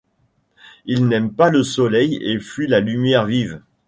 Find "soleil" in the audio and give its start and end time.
1.61-2.17